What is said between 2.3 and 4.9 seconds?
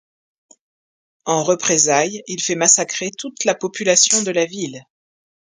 fait massacrer toute la population de la ville.